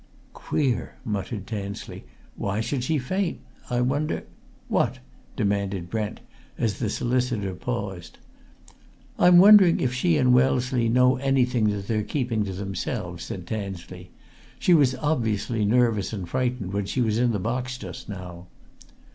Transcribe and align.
"Queer!" 0.33 0.95
muttered 1.05 1.45
Tansley. 1.45 2.05
"Why 2.35 2.59
should 2.59 2.83
she 2.83 2.97
faint? 2.97 3.39
I 3.69 3.81
wonder" 3.81 4.23
"What?" 4.77 4.97
demanded 5.35 5.91
Brent 5.91 6.21
as 6.57 6.79
the 6.79 6.89
solicitor 6.89 7.53
paused. 7.53 8.17
"I'm 9.19 9.37
wondering 9.37 9.79
if 9.79 9.93
she 9.93 10.17
and 10.17 10.33
Wellesley 10.33 10.89
know 10.89 11.17
anything 11.17 11.69
that 11.69 11.85
they're 11.87 12.01
keeping 12.01 12.43
to 12.45 12.53
themselves," 12.53 13.25
said 13.25 13.45
Tansley. 13.45 14.09
"She 14.57 14.73
was 14.73 14.95
obviously 14.95 15.65
nervous 15.65 16.13
and 16.13 16.27
frightened 16.27 16.73
when 16.73 16.85
she 16.87 17.01
was 17.01 17.19
in 17.19 17.31
that 17.33 17.39
box 17.43 17.77
just 17.77 18.09
now." 18.09 18.47